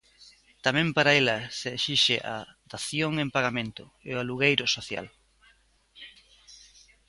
[0.65, 2.35] Tamén para ela se exixe a
[2.73, 5.07] dación en pagamento e o alugueiro social.